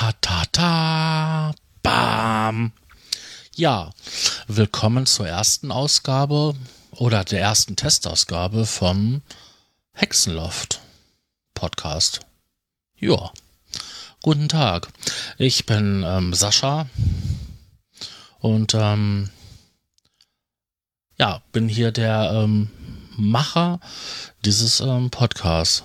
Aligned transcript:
ta 0.00 0.12
ta 0.22 0.44
ta. 0.50 1.54
Bam. 1.82 2.72
Ja, 3.54 3.90
willkommen 4.46 5.04
zur 5.04 5.28
ersten 5.28 5.70
Ausgabe 5.70 6.54
oder 6.92 7.22
der 7.22 7.42
ersten 7.42 7.76
Testausgabe 7.76 8.64
vom 8.64 9.20
Hexenloft 9.92 10.80
Podcast. 11.52 12.20
Ja, 12.96 13.30
guten 14.22 14.48
Tag. 14.48 14.88
Ich 15.36 15.66
bin 15.66 16.02
ähm, 16.06 16.32
Sascha 16.32 16.86
und 18.38 18.72
ähm, 18.72 19.28
ja, 21.18 21.42
bin 21.52 21.68
hier 21.68 21.92
der 21.92 22.32
ähm, 22.32 22.70
Macher 23.18 23.80
dieses 24.46 24.80
ähm, 24.80 25.10
Podcasts. 25.10 25.84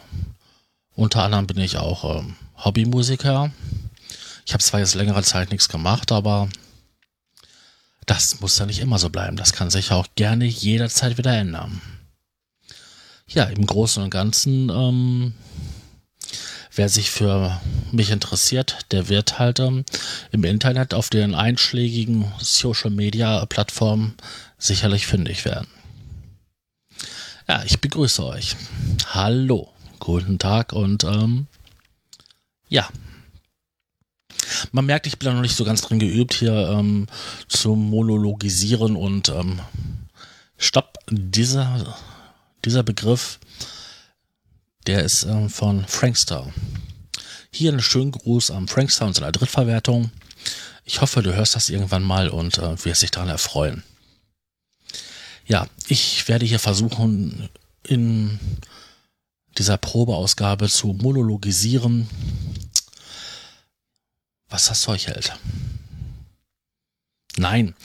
Unter 0.96 1.24
anderem 1.24 1.48
bin 1.48 1.60
ich 1.60 1.76
auch 1.76 2.18
ähm, 2.20 2.38
Hobbymusiker. 2.64 3.52
Ich 4.46 4.54
habe 4.54 4.64
zwar 4.64 4.80
jetzt 4.80 4.94
längere 4.94 5.24
Zeit 5.24 5.50
nichts 5.50 5.70
gemacht, 5.70 6.12
aber 6.12 6.48
das 8.06 8.40
muss 8.42 8.60
ja 8.60 8.68
nicht 8.68 8.80
immer 8.80 9.00
so 9.00 9.10
bleiben. 9.10 9.38
Das 9.38 9.54
kann 9.54 9.72
sich 9.72 9.92
auch 9.92 10.06
gerne 10.16 10.46
jederzeit 10.46 11.18
wieder 11.18 11.36
ändern. 11.36 11.82
Ja, 13.28 13.46
im 13.46 13.66
Großen 13.66 14.04
und 14.04 14.12
Ganzen, 14.12 14.70
ähm, 14.70 15.34
wer 16.76 16.90
sich 16.90 17.10
für 17.10 17.60
mich 17.92 18.12
interessiert, 18.12 18.86
der 18.92 19.10
wird 19.10 19.40
halt 19.40 19.60
ähm, 19.60 19.84
im 20.32 20.44
Internet 20.44 20.94
auf 20.94 21.10
den 21.10 21.34
einschlägigen 21.34 22.32
Social 22.40 22.92
Media 22.92 23.44
Plattformen 23.48 24.14
sicherlich 24.60 25.08
fündig 25.08 25.44
werden. 25.44 25.68
Ja, 27.48 27.64
ich 27.64 27.82
begrüße 27.82 28.24
euch. 28.24 28.56
Hallo, 29.08 29.74
guten 30.00 30.38
Tag 30.38 30.72
und 30.72 31.04
ähm, 31.04 31.48
ja, 32.70 32.88
man 34.72 34.86
merkt, 34.86 35.08
ich 35.08 35.20
bin 35.20 35.28
da 35.28 35.34
noch 35.34 35.42
nicht 35.42 35.56
so 35.56 35.64
ganz 35.64 35.82
drin 35.82 36.00
geübt, 36.00 36.34
hier 36.34 36.70
ähm, 36.70 37.08
zu 37.48 37.76
monologisieren 37.76 38.96
und 38.96 39.30
ähm, 39.30 39.60
stopp, 40.58 40.98
dieser, 41.10 41.98
dieser 42.64 42.84
Begriff, 42.84 43.40
der 44.88 45.04
ist 45.04 45.24
ähm, 45.24 45.50
von 45.50 45.86
Frankstar. 45.88 46.52
Hier 47.52 47.72
einen 47.72 47.82
schönen 47.82 48.12
Gruß 48.12 48.52
am 48.52 48.68
Frankstar 48.68 49.08
und 49.08 49.14
seiner 49.16 49.32
Drittverwertung. 49.32 50.12
Ich 50.84 51.02
hoffe, 51.02 51.24
du 51.24 51.34
hörst 51.34 51.56
das 51.56 51.70
irgendwann 51.70 52.04
mal 52.04 52.30
und 52.30 52.58
äh, 52.58 52.84
wirst 52.86 53.02
dich 53.02 53.12
daran 53.12 53.30
erfreuen. 53.30 53.84
Ja, 55.48 55.68
ich 55.88 56.28
werde 56.28 56.46
hier 56.46 56.60
versuchen, 56.60 57.50
in 57.84 58.40
dieser 59.58 59.78
Probeausgabe 59.78 60.68
zu 60.70 60.88
monologisieren, 60.88 62.10
was 64.50 64.66
das 64.66 64.82
Zeug 64.82 65.08
hält. 65.08 65.34
Nein, 67.38 67.76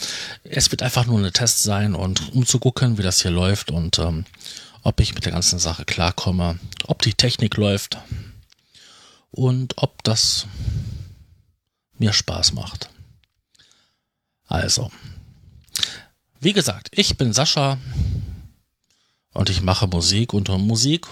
es 0.45 0.71
wird 0.71 0.83
einfach 0.83 1.07
nur 1.07 1.19
eine 1.19 1.33
Test 1.33 1.63
sein 1.63 1.95
und 1.95 2.33
um 2.33 2.47
zu 2.47 2.61
gucken, 2.61 2.99
wie 2.99 3.03
das 3.03 3.23
hier 3.23 3.33
läuft 3.33 3.71
und 3.71 3.99
ähm, 3.99 4.25
ob 4.83 5.01
ich 5.01 5.15
mit 5.15 5.25
der 5.25 5.33
ganzen 5.33 5.59
Sache 5.59 5.85
klarkomme, 5.85 6.59
ob 6.87 7.03
die 7.03 7.15
Technik 7.15 7.57
läuft 7.57 7.99
und 9.33 9.79
ob 9.79 10.05
das 10.05 10.47
mir 11.99 12.13
Spaß 12.13 12.53
macht. 12.53 12.91
Also, 14.47 14.91
wie 16.41 16.53
gesagt, 16.53 16.89
ich 16.93 17.17
bin 17.17 17.33
Sascha 17.33 17.79
und 19.33 19.51
ich 19.51 19.63
mache 19.63 19.89
Musik 19.89 20.33
und 20.33 20.49
um 20.49 20.67
Musik 20.67 21.07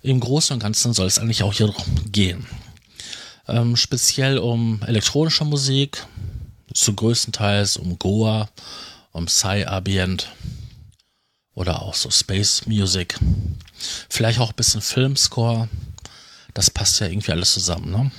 im 0.00 0.20
Großen 0.20 0.54
und 0.54 0.60
Ganzen 0.60 0.92
soll 0.92 1.06
es 1.06 1.18
eigentlich 1.18 1.42
auch 1.42 1.52
hier 1.52 1.74
gehen 2.06 2.46
ähm, 3.48 3.76
speziell 3.76 4.38
um 4.38 4.80
elektronische 4.86 5.44
Musik, 5.44 6.06
zu 6.74 6.94
größtenteils 6.94 7.76
um 7.76 7.98
Goa, 7.98 8.48
um 9.12 9.26
Psy-Ambient 9.26 10.30
oder 11.54 11.82
auch 11.82 11.94
so 11.94 12.10
Space 12.10 12.66
Music. 12.66 13.18
Vielleicht 14.08 14.38
auch 14.38 14.50
ein 14.50 14.56
bisschen 14.56 14.80
Filmscore. 14.80 15.68
Das 16.54 16.70
passt 16.70 17.00
ja 17.00 17.08
irgendwie 17.08 17.32
alles 17.32 17.52
zusammen, 17.52 17.90
ne? 17.90 18.10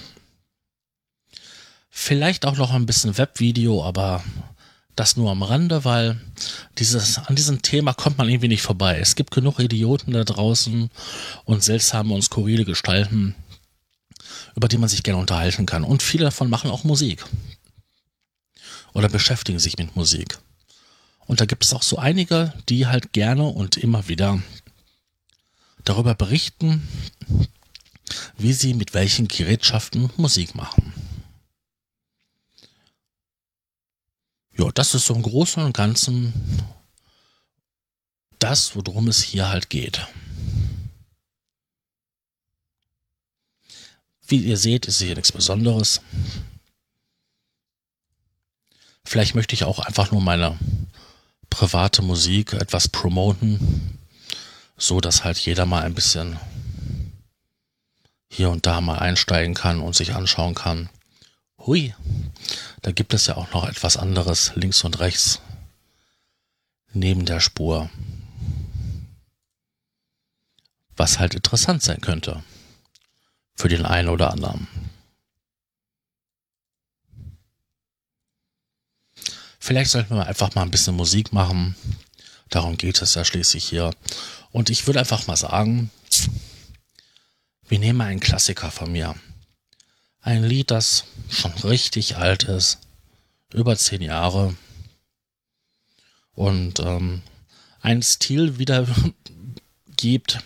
Vielleicht 1.90 2.46
auch 2.46 2.56
noch 2.56 2.73
ein 2.73 2.85
bisschen 2.85 3.17
Webvideo, 3.17 3.84
aber 3.84 4.23
das 4.96 5.17
nur 5.17 5.31
am 5.31 5.44
Rande, 5.44 5.85
weil 5.85 6.19
dieses, 6.78 7.17
an 7.17 7.35
diesem 7.35 7.61
Thema 7.61 7.94
kommt 7.94 8.17
man 8.17 8.29
irgendwie 8.29 8.47
nicht 8.47 8.61
vorbei. 8.61 9.00
Es 9.00 9.16
gibt 9.16 9.31
genug 9.31 9.59
Idioten 9.59 10.11
da 10.11 10.23
draußen 10.23 10.90
und 11.46 11.63
seltsame 11.63 12.13
und 12.13 12.22
skurrile 12.22 12.66
Gestalten, 12.66 13.35
über 14.59 14.68
die 14.68 14.78
man 14.78 14.90
sich 14.90 15.03
gerne 15.03 15.22
unterhalten 15.22 15.66
kann. 15.66 15.86
Und 15.86 16.03
viele 16.03 16.25
davon 16.25 16.50
machen 16.50 16.70
auch 16.70 16.84
Musik. 16.84 17.24
Oder 18.92 19.08
beschäftigen 19.08 19.58
sich 19.58 19.78
mit 19.78 19.96
Musik. 19.96 20.38
Und 21.28 21.40
da 21.40 21.46
gibt 21.46 21.64
es 21.64 21.74
auch 21.74 21.81
so 21.81 21.97
einige, 21.97 22.53
die 22.68 22.86
halt 22.86 23.14
gerne 23.14 23.46
und 23.46 23.78
immer 23.78 24.09
wieder 24.09 24.44
darüber 25.86 26.14
berichten, 26.14 26.86
wie 28.38 28.52
sie 28.52 28.74
mit 28.74 28.94
welchen 28.94 29.30
Gerätschaften 29.30 30.09
Musik 30.18 30.56
machen. 30.56 30.91
Ja, 34.58 34.70
das 34.74 34.94
ist 34.94 35.06
so 35.06 35.16
im 35.16 35.22
Großen 35.22 35.64
und 35.64 35.72
Ganzen 35.72 36.34
das, 38.40 38.76
worum 38.76 39.08
es 39.08 39.24
hier 39.24 39.47
halt 39.47 39.70
geht. 39.70 40.06
Wie 44.29 44.38
ihr 44.38 44.57
seht, 44.57 44.85
ist 44.85 45.01
hier 45.01 45.16
nichts 45.16 45.31
Besonderes. 45.31 46.01
Vielleicht 49.03 49.34
möchte 49.34 49.56
ich 49.56 49.63
auch 49.63 49.79
einfach 49.79 50.12
nur 50.12 50.22
meine 50.22 50.56
private 51.50 52.03
Musik 52.03 52.53
etwas 52.53 52.88
promoten, 52.88 53.97
so 54.78 55.01
dass 55.01 55.23
halt 55.23 55.40
jeder 55.40 55.66
mal 55.66 55.81
ein 55.81 55.95
bisschen 55.95 56.40
hier 58.31 58.51
und 58.51 58.67
da 58.67 58.81
mal 58.81 59.00
einsteigen 59.00 59.56
kann 59.56 59.81
und 59.81 59.95
sich 59.95 60.13
anschauen 60.13 60.53
kann. 60.53 60.90
Hui, 61.57 61.96
da 62.84 62.91
gibt 62.91 63.16
es 63.16 63.25
ja 63.25 63.35
auch 63.35 63.51
noch 63.51 63.67
etwas 63.67 63.97
anderes 63.97 64.51
links 64.53 64.84
und 64.84 65.00
rechts 65.00 65.41
neben 66.94 67.25
der 67.25 67.40
Spur, 67.40 67.90
was 70.96 71.17
halt 71.17 71.34
interessant 71.34 71.81
sein 71.81 72.01
könnte 72.01 72.44
für 73.59 73.68
den 73.68 73.86
einen 73.86 74.08
oder 74.08 74.31
anderen. 74.31 74.70
Vielleicht 79.59 79.92
sollten 79.92 80.16
wir 80.16 80.25
einfach 80.25 80.56
mal 80.56 80.62
ein 80.62 80.72
bisschen 80.72 80.96
Musik 80.96 81.34
machen. 81.34 81.75
Darum 82.47 82.78
geht 82.78 83.02
es 83.02 83.16
ja 83.16 83.25
schließlich 83.25 83.66
hier. 83.68 83.92
Und 84.52 84.70
ich 84.70 84.88
würde 84.88 85.00
einfach 85.00 85.28
mal 85.28 85.36
sagen, 85.36 85.92
wir 87.68 87.80
nehmen 87.80 88.00
einen 88.00 88.22
Klassiker 88.22 88.72
von 88.72 88.94
mir. 88.94 89.14
Ein 90.22 90.46
Lied, 90.46 90.72
das 90.72 91.03
schon 91.30 91.52
richtig 91.52 92.16
alt 92.16 92.44
ist. 92.44 92.80
Über 93.53 93.76
zehn 93.76 94.02
Jahre. 94.02 94.56
Und 96.31 96.80
ähm, 96.80 97.24
einen 97.81 98.03
Stil 98.03 98.58
wieder 98.58 98.88
gibt, 99.97 100.40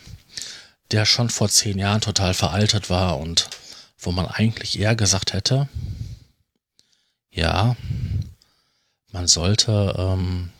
der 0.93 1.05
schon 1.05 1.29
vor 1.29 1.49
zehn 1.49 1.79
Jahren 1.79 2.01
total 2.01 2.33
veraltet 2.33 2.89
war 2.89 3.19
und 3.19 3.49
wo 3.97 4.11
man 4.11 4.27
eigentlich 4.27 4.79
eher 4.79 4.95
gesagt 4.95 5.33
hätte, 5.33 5.67
ja, 7.31 7.75
man 9.11 9.27
sollte, 9.27 9.95
ähm, 9.97 10.51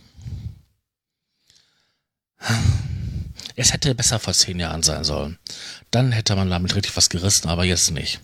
es 3.56 3.74
hätte 3.74 3.94
besser 3.94 4.20
vor 4.20 4.34
zehn 4.34 4.60
Jahren 4.60 4.82
sein 4.82 5.04
sollen. 5.04 5.38
Dann 5.92 6.12
hätte 6.12 6.36
man 6.36 6.50
damit 6.50 6.76
richtig 6.76 6.98
was 6.98 7.10
gerissen, 7.10 7.50
aber 7.50 7.64
jetzt 7.64 7.92
nicht. 7.92 8.20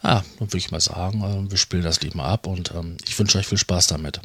Ah, 0.00 0.22
dann 0.38 0.48
würde 0.48 0.58
ich 0.58 0.70
mal 0.70 0.80
sagen, 0.80 1.22
äh, 1.22 1.50
wir 1.50 1.56
spielen 1.56 1.82
das 1.82 2.00
Lied 2.00 2.14
mal 2.14 2.28
ab 2.28 2.46
und 2.46 2.72
ähm, 2.72 2.96
ich 3.06 3.18
wünsche 3.18 3.38
euch 3.38 3.46
viel 3.46 3.58
Spaß 3.58 3.86
damit. 3.86 4.20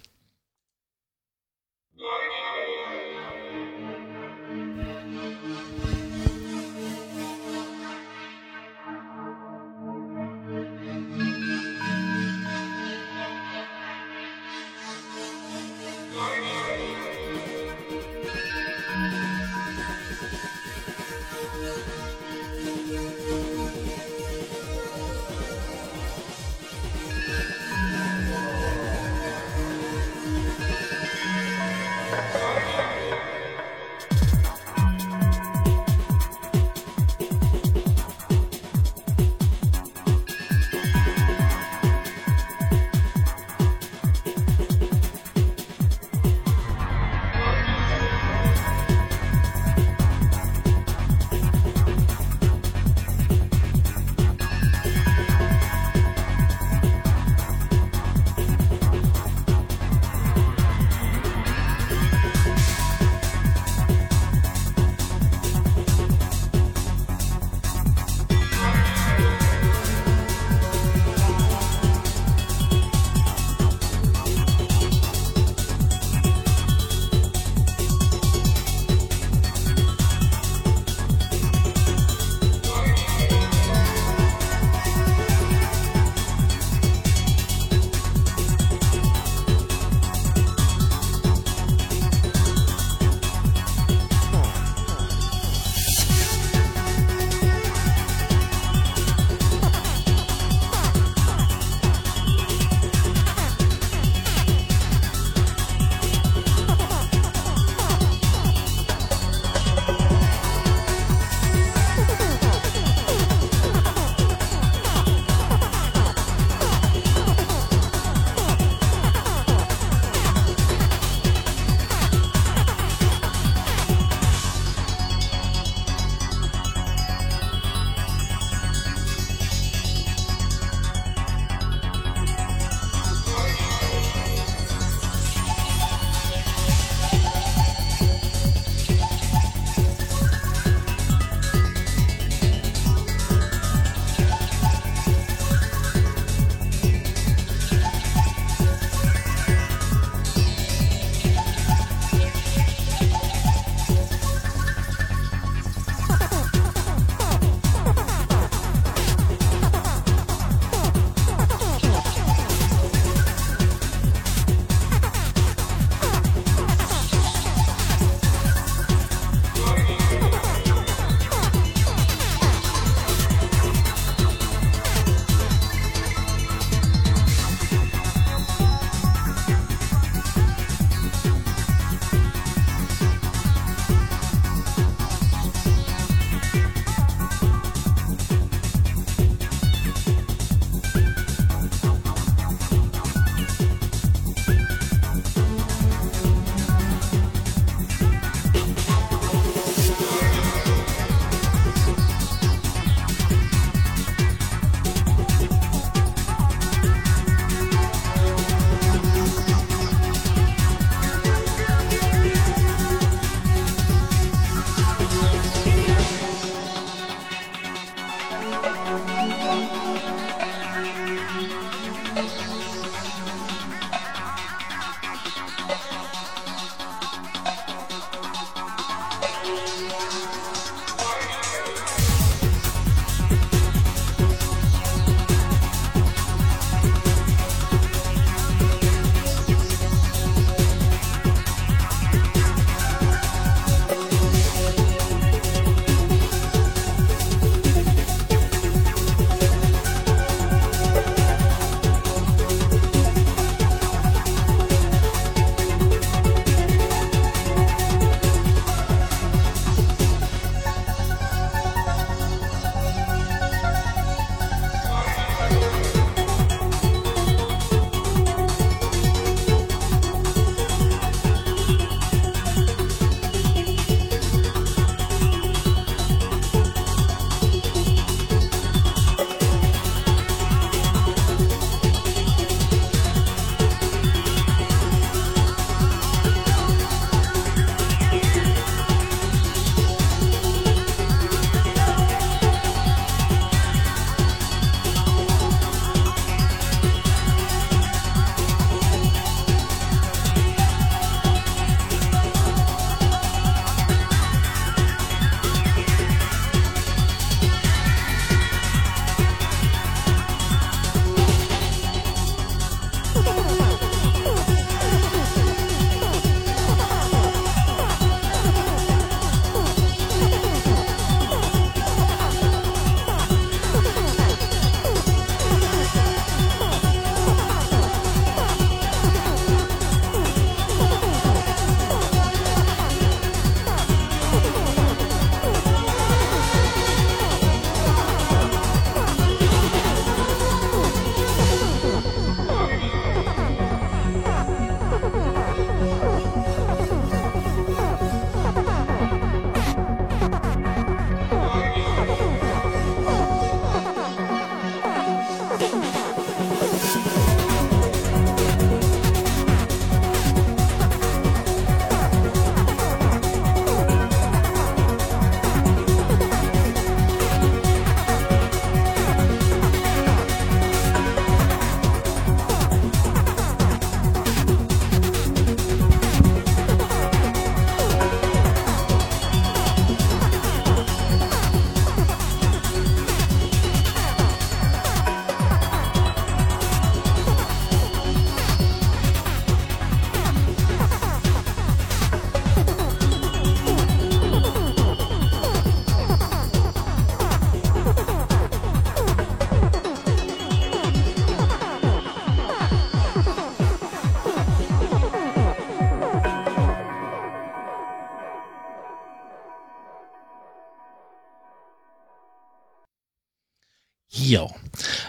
Ja, 414.29 414.47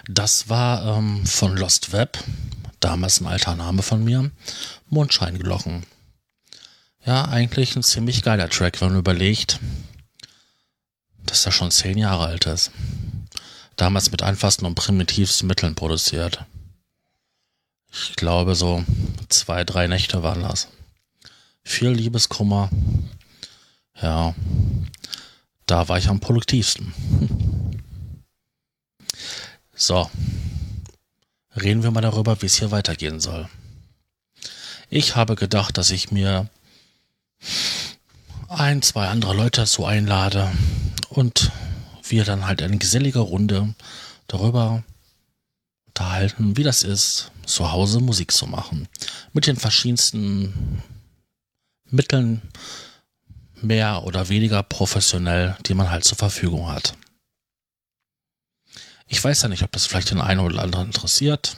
das 0.09 0.49
war 0.49 0.97
ähm, 0.97 1.27
von 1.27 1.55
Lost 1.55 1.93
Web, 1.93 2.17
damals 2.81 3.21
ein 3.21 3.27
alter 3.27 3.55
Name 3.55 3.83
von 3.83 4.03
mir, 4.03 4.31
Mondscheinglocken. 4.89 5.85
Ja, 7.05 7.27
eigentlich 7.27 7.77
ein 7.77 7.83
ziemlich 7.83 8.23
geiler 8.23 8.49
Track, 8.49 8.81
wenn 8.81 8.89
man 8.89 8.99
überlegt, 9.01 9.61
dass 11.27 11.45
er 11.45 11.53
schon 11.53 11.71
zehn 11.71 11.99
Jahre 11.99 12.29
alt 12.29 12.47
ist. 12.47 12.71
Damals 13.77 14.11
mit 14.11 14.23
einfachsten 14.23 14.65
und 14.65 14.75
primitivsten 14.75 15.47
Mitteln 15.47 15.75
produziert. 15.75 16.47
Ich 17.93 18.17
glaube, 18.17 18.55
so 18.55 18.87
zwei, 19.29 19.65
drei 19.65 19.87
Nächte 19.87 20.23
waren 20.23 20.41
das. 20.41 20.69
Viel 21.63 21.91
Liebeskummer. 21.91 22.71
Ja, 24.01 24.35
da 25.67 25.89
war 25.89 25.99
ich 25.99 26.09
am 26.09 26.21
produktivsten. 26.21 26.95
So. 29.81 30.11
Reden 31.57 31.83
wir 31.83 31.91
mal 31.91 32.03
darüber, 32.03 32.43
wie 32.43 32.47
es 32.47 32.59
hier 32.59 32.71
weitergehen 32.71 33.19
soll. 33.19 33.49
Ich 34.91 35.17
habe 35.17 35.37
gedacht, 35.37 35.79
dass 35.79 35.91
ich 35.91 36.13
mir 36.13 36.51
ein, 38.49 38.83
zwei 38.83 39.09
andere 39.09 39.35
Leute 39.35 39.63
dazu 39.63 39.87
einlade 39.87 40.53
und 41.09 41.51
wir 42.07 42.25
dann 42.25 42.47
halt 42.47 42.61
eine 42.61 42.77
gesellige 42.77 43.21
Runde 43.21 43.75
darüber 44.27 44.85
unterhalten, 45.87 46.59
wie 46.59 46.63
das 46.63 46.83
ist, 46.83 47.33
zu 47.47 47.73
Hause 47.73 48.01
Musik 48.01 48.33
zu 48.33 48.47
machen. 48.47 48.87
Mit 49.33 49.47
den 49.47 49.57
verschiedensten 49.57 50.83
Mitteln, 51.89 52.43
mehr 53.63 54.05
oder 54.05 54.29
weniger 54.29 54.63
professionell, 54.63 55.57
die 55.67 55.75
man 55.75 55.89
halt 55.89 56.05
zur 56.05 56.19
Verfügung 56.19 56.69
hat. 56.69 56.95
Ich 59.13 59.23
weiß 59.23 59.43
ja 59.43 59.49
nicht, 59.49 59.65
ob 59.65 59.73
das 59.73 59.87
vielleicht 59.87 60.13
den 60.13 60.21
einen 60.21 60.39
oder 60.39 60.63
anderen 60.63 60.87
interessiert. 60.87 61.57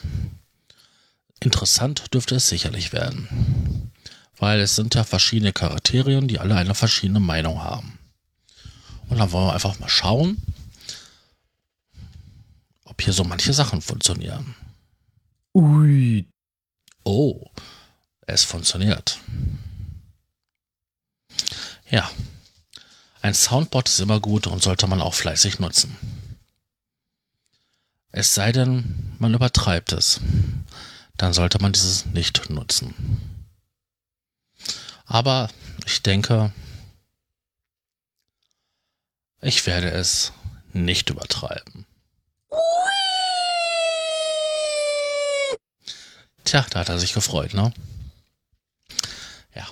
Interessant 1.39 2.11
dürfte 2.11 2.33
es 2.33 2.49
sicherlich 2.49 2.93
werden. 2.93 3.91
Weil 4.37 4.59
es 4.59 4.75
sind 4.75 4.95
ja 4.95 5.03
verschiedene 5.03 5.53
Charakterien, 5.53 6.27
die 6.27 6.39
alle 6.39 6.55
eine 6.55 6.73
verschiedene 6.73 7.19
Meinung 7.19 7.63
haben. 7.63 7.99
Und 9.07 9.19
dann 9.19 9.31
wollen 9.31 9.45
wir 9.45 9.53
einfach 9.53 9.77
mal 9.77 9.87
schauen, 9.87 10.41
ob 12.85 12.99
hier 12.99 13.13
so 13.13 13.23
manche 13.23 13.53
Sachen 13.53 13.83
funktionieren. 13.83 14.55
Ui. 15.53 16.25
Oh, 17.03 17.45
es 18.25 18.43
funktioniert. 18.43 19.19
Ja, 21.91 22.09
ein 23.21 23.35
Soundboard 23.35 23.89
ist 23.89 23.99
immer 23.99 24.19
gut 24.19 24.47
und 24.47 24.63
sollte 24.63 24.87
man 24.87 25.01
auch 25.01 25.13
fleißig 25.13 25.59
nutzen. 25.59 25.95
Es 28.15 28.35
sei 28.35 28.51
denn, 28.51 29.15
man 29.17 29.33
übertreibt 29.33 29.91
es. 29.91 30.21
Dann 31.17 31.33
sollte 31.33 31.59
man 31.59 31.73
dieses 31.73 32.05
nicht 32.05 32.47
nutzen. 32.51 32.93
Aber 35.05 35.49
ich 35.87 36.03
denke, 36.03 36.53
ich 39.41 39.65
werde 39.65 39.89
es 39.89 40.31
nicht 40.73 41.09
übertreiben. 41.09 41.87
Tja, 46.43 46.65
da 46.69 46.79
hat 46.81 46.89
er 46.89 46.99
sich 46.99 47.13
gefreut, 47.13 47.55
ne? 47.55 47.73
Ja. 49.55 49.67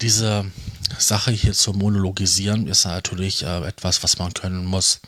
Diese 0.00 0.50
Sache 0.98 1.30
hier 1.30 1.52
zu 1.52 1.72
monologisieren 1.72 2.66
ist 2.66 2.84
natürlich 2.84 3.44
äh, 3.44 3.64
etwas, 3.64 4.02
was 4.02 4.18
man 4.18 4.34
können 4.34 4.64
muss. 4.64 5.00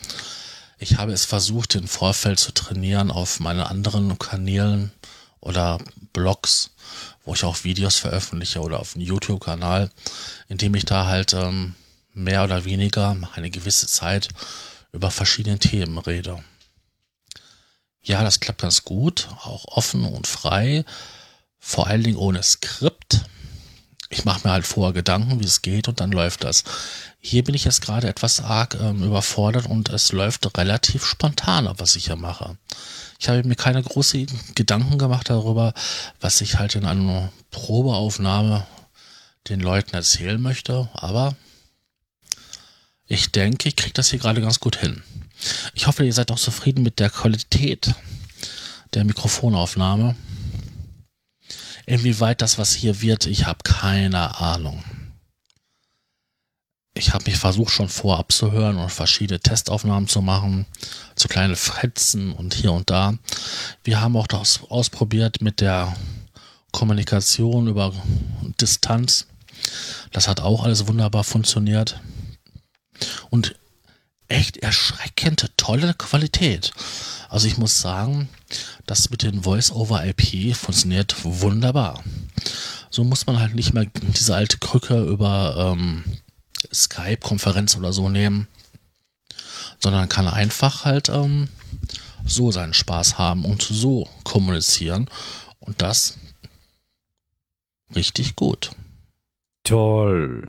Ich 0.79 0.99
habe 0.99 1.13
es 1.13 1.25
versucht, 1.25 1.75
im 1.75 1.89
Vorfeld 1.89 2.41
zu 2.41 2.53
trainieren 2.53 3.11
auf 3.11 3.41
meinen 3.41 3.61
anderen 3.61 4.19
Kanälen 4.19 4.93
oder 5.41 5.79
Blogs, 6.13 6.71
wo 7.25 7.35
ich 7.35 7.45
auch 7.45 7.65
Videos 7.65 7.97
veröffentliche 7.97 8.61
oder 8.61 8.81
auf 8.81 8.95
dem 8.95 9.03
YouTube-Kanal, 9.03 9.91
indem 10.49 10.75
ich 10.75 10.85
da 10.85 11.07
halt 11.07 11.33
ähm, 11.35 11.75
mehr 12.13 12.45
oder 12.45 12.65
weniger 12.65 13.17
eine 13.35 13.51
gewisse 13.51 13.87
Zeit 13.87 14.29
über 14.93 15.11
verschiedene 15.11 15.59
Themen 15.59 15.99
rede. 15.99 16.43
Ja, 18.03 18.23
das 18.23 18.41
klappt 18.41 18.63
ganz 18.63 18.85
gut, 18.85 19.29
auch 19.43 19.65
offen 19.67 20.05
und 20.05 20.27
frei, 20.27 20.85
vor 21.59 21.87
allen 21.87 22.03
Dingen 22.03 22.19
ohne 22.19 22.43
Skript. 22.43 23.23
Ich 24.11 24.25
mache 24.25 24.47
mir 24.47 24.53
halt 24.53 24.67
vorher 24.67 24.93
Gedanken, 24.93 25.41
wie 25.41 25.45
es 25.45 25.63
geht 25.63 25.89
und 25.89 26.01
dann 26.01 26.13
läuft 26.13 26.45
das. 26.45 26.65
Hier 27.27 27.43
bin 27.43 27.55
ich 27.55 27.65
jetzt 27.65 27.81
gerade 27.81 28.07
etwas 28.07 28.41
arg 28.41 28.77
ähm, 28.79 29.03
überfordert 29.03 29.65
und 29.65 29.89
es 29.89 30.13
läuft 30.13 30.47
relativ 30.59 31.07
spontan, 31.07 31.73
was 31.79 31.97
ich 31.97 32.05
hier 32.05 32.17
mache. 32.17 32.59
Ich 33.19 33.31
habe 33.31 33.43
mir 33.45 33.57
keine 33.57 33.83
großen 33.83 34.27
Gedanken 34.55 34.99
gemacht 34.99 35.31
darüber, 35.31 35.73
was 36.21 36.43
ich 36.43 36.59
halt 36.59 36.75
in 36.75 36.85
einer 36.85 37.33
Probeaufnahme 37.51 38.67
den 39.49 39.61
Leuten 39.61 39.95
erzählen 39.95 40.39
möchte, 40.39 40.91
aber 40.93 41.35
ich 43.07 43.33
denke, 43.33 43.71
ich 43.71 43.77
kriege 43.77 43.95
das 43.95 44.11
hier 44.11 44.19
gerade 44.19 44.43
ganz 44.43 44.61
gut 44.61 44.77
hin. 44.77 45.03
Ich 45.73 45.87
hoffe, 45.87 46.05
ihr 46.05 46.13
seid 46.13 46.31
auch 46.31 46.39
zufrieden 46.39 46.83
mit 46.83 47.01
der 47.01 47.09
Qualität 47.09 47.95
der 48.93 49.07
Mikrofonaufnahme. 49.07 50.15
Inwieweit 51.87 52.43
das 52.43 52.59
was 52.59 52.75
hier 52.75 53.01
wird, 53.01 53.25
ich 53.25 53.47
habe 53.47 53.61
keine 53.63 54.39
Ahnung. 54.41 54.85
Ich 56.97 57.13
habe 57.13 57.25
mich 57.27 57.37
versucht 57.37 57.73
schon 57.73 57.89
vorab 57.89 58.31
zu 58.31 58.53
hören 58.53 58.77
und 58.79 58.91
verschiedene 58.91 59.41
Testaufnahmen 59.41 60.09
zu 60.09 60.23
machen, 60.23 60.65
zu 61.17 61.27
kleine 61.27 61.57
Fetzen 61.57 62.33
und 62.33 62.55
hier 62.55 62.73
und 62.73 62.89
da. 62.89 63.15
Wir 63.83 64.01
haben 64.01 64.17
auch 64.17 64.29
das 64.29 64.61
ausprobiert 64.69 65.41
mit 65.41 65.61
der 65.61 65.97
Kommunikation 66.71 67.67
über 67.67 67.93
Distanz. 68.61 69.27
Das 70.13 70.29
hat 70.29 70.41
auch 70.41 70.65
alles 70.65 70.87
wunderbar 70.87 71.25
funktioniert. 71.25 72.01
Und 73.29 73.57
echt 74.29 74.59
erschreckend 74.59 75.51
tolle 75.57 75.95
Qualität. 75.95 76.73
Also 77.29 77.49
ich 77.49 77.59
muss 77.59 77.81
sagen, 77.81 78.29
das 78.87 79.11
mit 79.11 79.23
den 79.23 79.43
Voice-over-IP 79.43 80.55
funktioniert 80.55 81.17
wunderbar. 81.25 82.03
So 82.91 83.03
muss 83.03 83.27
man 83.27 83.41
halt 83.41 83.57
nicht 83.57 83.75
mehr 83.75 83.87
diese 84.17 84.37
alte 84.37 84.59
Krücke 84.59 85.03
über 85.03 85.75
ähm, 85.77 86.05
Skype-Konferenz 86.73 87.77
oder 87.77 87.93
so 87.93 88.09
nehmen, 88.09 88.49
sondern 89.81 90.09
kann 90.09 90.29
einfach 90.29 90.85
halt 90.85 91.09
ähm, 91.09 91.49
so 92.25 92.51
seinen 92.51 92.75
Spaß 92.75 93.19
haben 93.19 93.45
und 93.45 93.63
so 93.63 94.09
kommunizieren. 94.25 95.09
Und 95.61 95.83
das 95.83 96.19
richtig 97.95 98.37
gut. 98.37 98.71
Toll. 99.65 100.47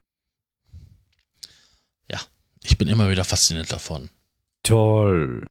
Ich 2.67 2.79
bin 2.79 2.87
immer 2.87 3.09
wieder 3.09 3.23
fasziniert 3.23 3.71
davon. 3.71 4.09
Toll. 4.63 5.45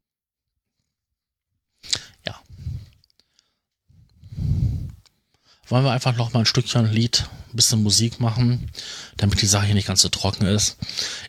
Wollen 5.68 5.85
wir 5.85 5.92
einfach 5.92 6.14
noch 6.16 6.33
mal 6.33 6.40
ein 6.40 6.47
Stückchen 6.47 6.90
Lied, 6.90 7.26
ein 7.50 7.56
bisschen 7.56 7.83
Musik 7.83 8.21
machen, 8.21 8.71
damit 9.16 9.40
die 9.40 9.47
Sache 9.47 9.66
hier 9.66 9.75
nicht 9.75 9.87
ganz 9.87 10.02
so 10.02 10.11
trocken 10.11 10.47
ist. 10.47 10.76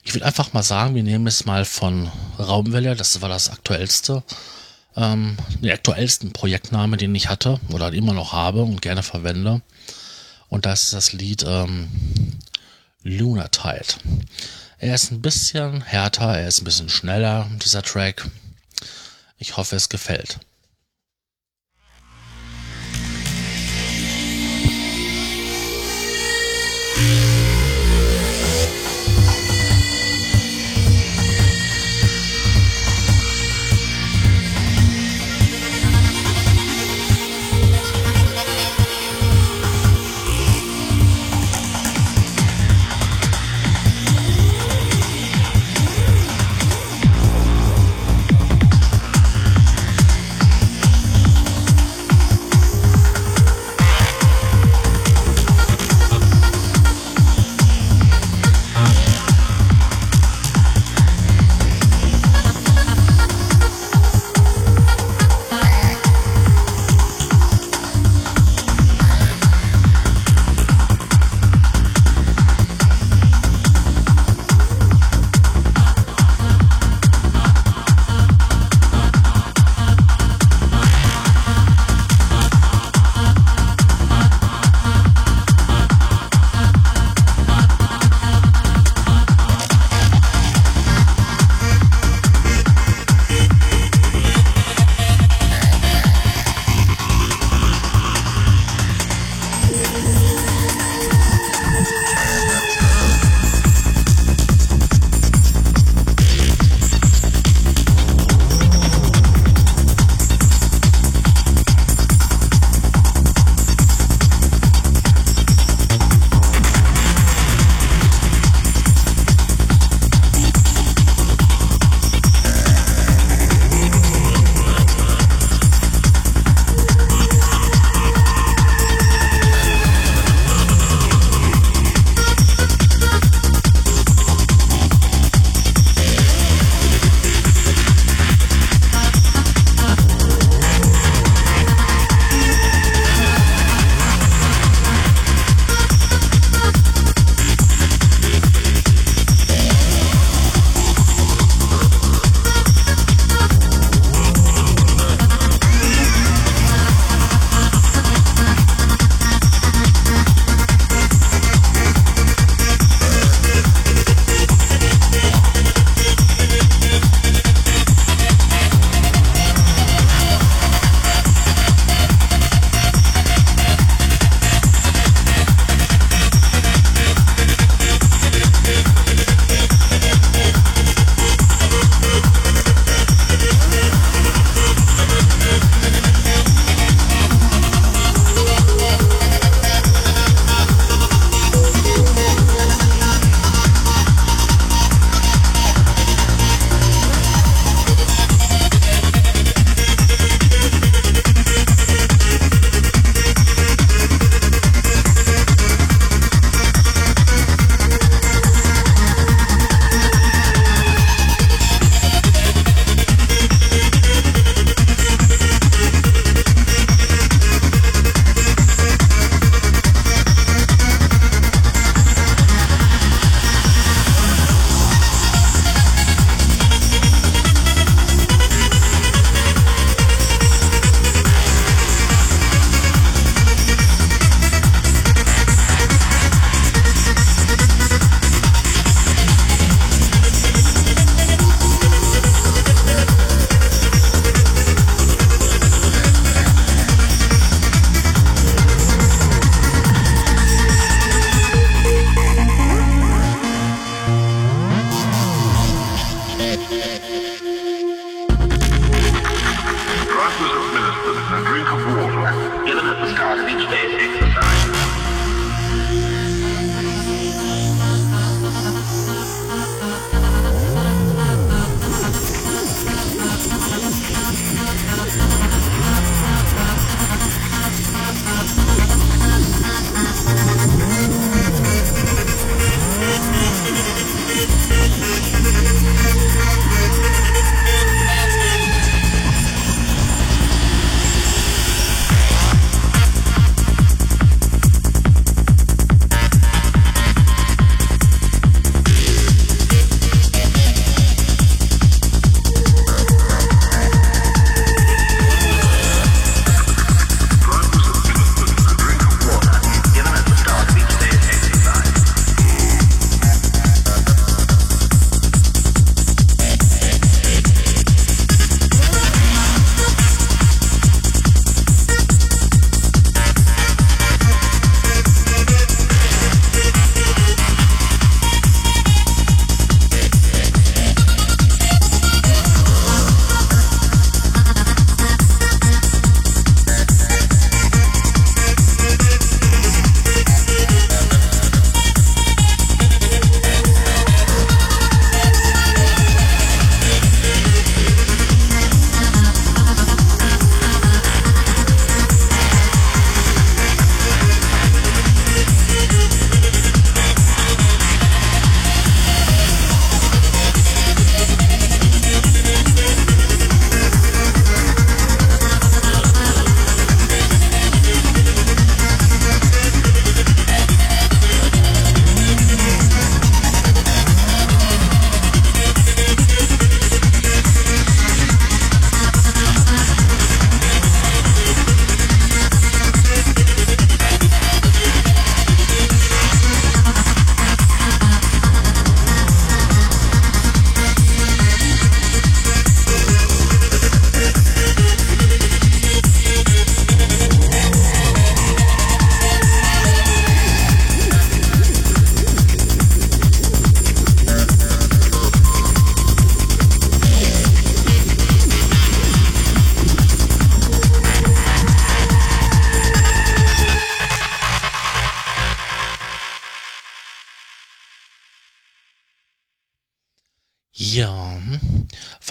Ich 0.03 0.13
will 0.13 0.23
einfach 0.23 0.51
mal 0.51 0.63
sagen, 0.63 0.93
wir 0.95 1.03
nehmen 1.03 1.27
es 1.27 1.45
mal 1.45 1.63
von 1.63 2.11
Raumwelle, 2.37 2.95
das 2.95 3.21
war 3.21 3.29
das 3.29 3.49
aktuellste, 3.49 4.23
ähm, 4.97 5.37
den 5.61 5.71
aktuellsten 5.71 6.33
Projektname, 6.33 6.97
den 6.97 7.15
ich 7.15 7.29
hatte 7.29 7.59
oder 7.71 7.93
immer 7.93 8.13
noch 8.13 8.33
habe 8.33 8.63
und 8.63 8.81
gerne 8.81 9.03
verwende. 9.03 9.61
Und 10.49 10.65
das 10.65 10.83
ist 10.83 10.93
das 10.93 11.13
Lied 11.13 11.43
ähm, 11.47 11.89
Lunar 13.03 13.51
Tide. 13.51 13.85
Er 14.79 14.95
ist 14.95 15.11
ein 15.11 15.21
bisschen 15.21 15.81
härter, 15.81 16.37
er 16.37 16.47
ist 16.47 16.61
ein 16.61 16.65
bisschen 16.65 16.89
schneller, 16.89 17.49
dieser 17.63 17.83
Track. 17.83 18.29
Ich 19.37 19.57
hoffe, 19.57 19.75
es 19.75 19.89
gefällt. 19.89 20.39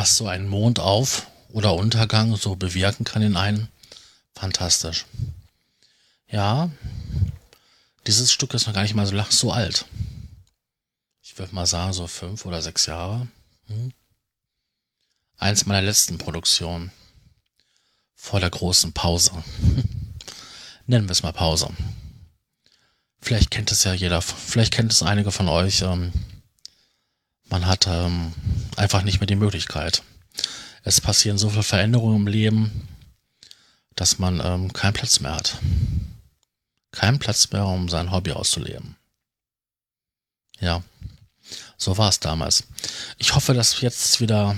Was 0.04 0.18
so 0.18 0.28
ein 0.28 0.46
Mondauf- 0.46 1.28
oder 1.48 1.72
Untergang 1.72 2.36
so 2.36 2.56
bewirken 2.56 3.04
kann 3.04 3.22
in 3.22 3.38
einem, 3.38 3.68
fantastisch. 4.34 5.06
Ja, 6.28 6.68
dieses 8.06 8.30
Stück 8.30 8.52
ist 8.52 8.66
noch 8.66 8.74
gar 8.74 8.82
nicht 8.82 8.94
mal 8.94 9.06
so, 9.06 9.18
so 9.30 9.50
alt. 9.50 9.86
Ich 11.22 11.38
würde 11.38 11.54
mal 11.54 11.64
sagen, 11.64 11.94
so 11.94 12.06
fünf 12.06 12.44
oder 12.44 12.60
sechs 12.60 12.84
Jahre. 12.84 13.28
Hm. 13.68 13.94
Eins 15.38 15.64
meiner 15.64 15.80
letzten 15.80 16.18
Produktionen. 16.18 16.92
Vor 18.14 18.40
der 18.40 18.50
großen 18.50 18.92
Pause. 18.92 19.32
Nennen 20.86 21.08
wir 21.08 21.12
es 21.12 21.22
mal 21.22 21.32
Pause. 21.32 21.70
Vielleicht 23.22 23.50
kennt 23.50 23.72
es 23.72 23.84
ja 23.84 23.94
jeder, 23.94 24.20
vielleicht 24.20 24.74
kennt 24.74 24.92
es 24.92 25.02
einige 25.02 25.30
von 25.30 25.48
euch. 25.48 25.80
Ähm, 25.80 26.12
man 27.48 27.66
hat 27.66 27.86
ähm, 27.86 28.32
einfach 28.76 29.02
nicht 29.02 29.20
mehr 29.20 29.26
die 29.26 29.36
Möglichkeit. 29.36 30.02
Es 30.82 31.00
passieren 31.00 31.38
so 31.38 31.50
viele 31.50 31.62
Veränderungen 31.62 32.16
im 32.16 32.26
Leben, 32.26 32.88
dass 33.94 34.18
man 34.18 34.40
ähm, 34.44 34.72
keinen 34.72 34.92
Platz 34.92 35.20
mehr 35.20 35.34
hat. 35.34 35.58
Keinen 36.90 37.18
Platz 37.18 37.50
mehr, 37.50 37.66
um 37.66 37.88
sein 37.88 38.10
Hobby 38.10 38.32
auszuleben. 38.32 38.96
Ja, 40.60 40.82
so 41.76 41.98
war 41.98 42.08
es 42.08 42.20
damals. 42.20 42.64
Ich 43.18 43.34
hoffe, 43.34 43.54
dass 43.54 43.80
jetzt 43.80 44.20
wieder 44.20 44.56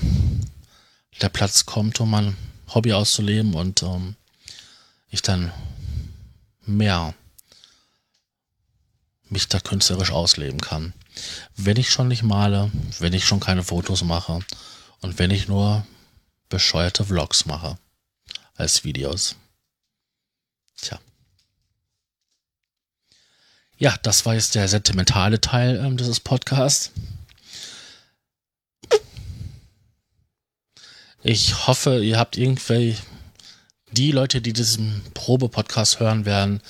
der 1.21 1.29
Platz 1.29 1.65
kommt, 1.67 2.01
um 2.01 2.11
mein 2.11 2.37
Hobby 2.75 2.93
auszuleben 2.93 3.55
und 3.55 3.83
ähm, 3.83 4.17
ich 5.09 5.23
dann 5.23 5.53
mehr 6.65 7.15
mich 9.29 9.49
da 9.49 9.61
künstlerisch 9.61 10.11
ausleben 10.11 10.61
kann. 10.61 10.93
Wenn 11.57 11.77
ich 11.77 11.91
schon 11.91 12.09
nicht 12.09 12.23
male, 12.23 12.71
wenn 12.99 13.13
ich 13.13 13.25
schon 13.25 13.41
keine 13.41 13.63
Fotos 13.63 14.03
mache 14.05 14.41
und 15.01 15.19
wenn 15.19 15.31
ich 15.31 15.49
nur 15.49 15.87
bescheuerte 16.49 17.05
Vlogs 17.05 17.47
mache 17.47 17.79
als 18.55 18.85
Videos. 18.85 19.37
Tja. 20.77 20.99
Ja, 23.79 23.97
das 24.03 24.25
war 24.25 24.35
jetzt 24.35 24.55
der 24.55 24.69
sentimentale 24.69 25.41
Teil 25.41 25.77
ähm, 25.77 25.97
dieses 25.97 26.21
Podcasts. 26.21 26.93
Ich 31.23 31.67
hoffe, 31.67 32.03
ihr 32.05 32.19
habt 32.19 32.37
irgendwie 32.37 32.97
die 33.91 34.13
Leute, 34.13 34.41
die 34.41 34.53
diesen 34.53 35.03
Probe-Podcast 35.13 36.01
hören 36.01 36.25
werden, 36.25 36.63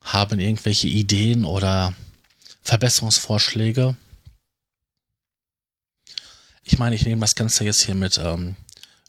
haben 0.00 0.38
irgendwelche 0.38 0.88
Ideen 0.88 1.44
oder 1.44 1.94
Verbesserungsvorschläge. 2.62 3.96
Ich 6.64 6.78
meine, 6.78 6.94
ich 6.94 7.04
nehme 7.04 7.20
das 7.20 7.34
Ganze 7.34 7.64
jetzt 7.64 7.82
hier 7.82 7.94
mit 7.94 8.18
ähm, 8.18 8.56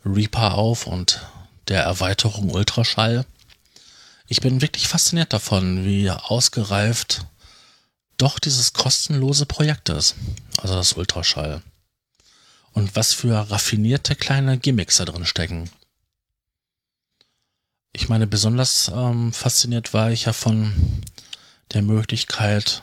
Reaper 0.06 0.56
auf 0.56 0.88
und 0.88 1.22
der 1.68 1.84
Erweiterung 1.84 2.50
Ultraschall. 2.50 3.26
Ich 4.28 4.42
bin 4.42 4.62
wirklich 4.62 4.88
fasziniert 4.88 5.34
davon, 5.34 5.86
wie 5.86 6.10
ausgereift 6.10 7.26
doch 8.18 8.40
dieses 8.40 8.74
kostenlose 8.74 9.46
Projekt 9.46 9.90
ist. 9.90 10.16
Also 10.58 10.76
das 10.76 10.94
Ultraschall. 10.94 11.62
Und 12.72 12.96
was 12.96 13.14
für 13.14 13.52
raffinierte 13.52 14.16
kleine 14.16 14.58
Gimmicks 14.58 14.98
da 14.98 15.06
drin 15.06 15.26
stecken. 15.26 15.70
Ich 17.92 18.10
meine, 18.10 18.26
besonders 18.26 18.92
ähm, 18.94 19.32
fasziniert 19.32 19.94
war 19.94 20.12
ich 20.12 20.26
ja 20.26 20.34
von 20.34 21.04
der 21.74 21.84
Möglichkeit, 21.84 22.82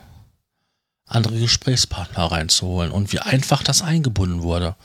andere 1.10 1.38
Gesprächspartner 1.38 2.24
reinzuholen 2.24 2.92
und 2.92 3.12
wie 3.12 3.18
einfach 3.18 3.62
das 3.62 3.82
eingebunden 3.82 4.42
wurde. 4.42 4.76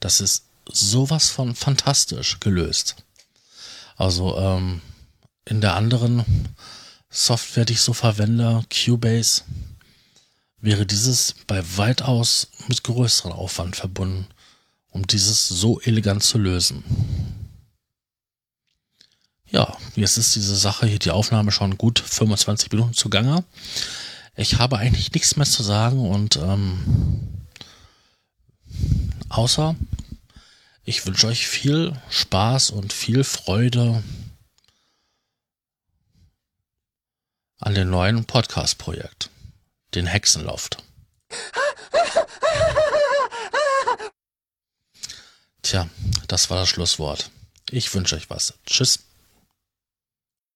Das 0.00 0.20
ist 0.20 0.44
sowas 0.66 1.30
von 1.30 1.54
fantastisch 1.54 2.40
gelöst. 2.40 2.96
Also 3.96 4.36
ähm, 4.38 4.82
in 5.44 5.60
der 5.60 5.74
anderen 5.74 6.24
Software, 7.10 7.64
die 7.64 7.74
ich 7.74 7.80
so 7.80 7.92
verwende, 7.92 8.62
Cubase, 8.70 9.42
wäre 10.60 10.84
dieses 10.84 11.34
bei 11.46 11.62
weitaus 11.76 12.48
mit 12.66 12.82
größerem 12.82 13.32
Aufwand 13.32 13.76
verbunden, 13.76 14.26
um 14.90 15.06
dieses 15.06 15.48
so 15.48 15.80
elegant 15.80 16.22
zu 16.22 16.38
lösen. 16.38 16.84
Ja, 19.50 19.76
jetzt 19.94 20.18
ist 20.18 20.34
diese 20.34 20.56
Sache 20.56 20.86
hier, 20.86 20.98
die 20.98 21.10
Aufnahme 21.10 21.52
schon 21.52 21.78
gut 21.78 21.98
25 22.00 22.70
Minuten 22.70 22.92
zugange. 22.92 23.44
Ich 24.38 24.60
habe 24.60 24.78
eigentlich 24.78 25.12
nichts 25.12 25.34
mehr 25.34 25.46
zu 25.46 25.64
sagen 25.64 26.08
und 26.08 26.36
ähm, 26.36 27.48
außer 29.28 29.74
ich 30.84 31.04
wünsche 31.04 31.26
euch 31.26 31.48
viel 31.48 32.00
Spaß 32.08 32.70
und 32.70 32.92
viel 32.92 33.24
Freude 33.24 34.04
an 37.58 37.74
dem 37.74 37.90
neuen 37.90 38.26
Podcast-Projekt, 38.26 39.30
den 39.96 40.06
Hexenloft. 40.06 40.84
Tja, 45.62 45.88
das 46.28 46.48
war 46.48 46.58
das 46.58 46.68
Schlusswort. 46.68 47.32
Ich 47.70 47.92
wünsche 47.92 48.14
euch 48.14 48.30
was. 48.30 48.54
Tschüss. 48.64 49.00